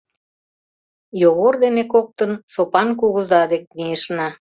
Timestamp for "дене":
1.63-1.83